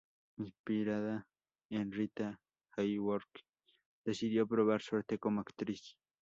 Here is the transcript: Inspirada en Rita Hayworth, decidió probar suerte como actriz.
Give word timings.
Inspirada 0.39 1.27
en 1.69 1.91
Rita 1.91 2.39
Hayworth, 2.75 3.45
decidió 4.03 4.47
probar 4.47 4.81
suerte 4.81 5.19
como 5.19 5.41
actriz. 5.41 5.95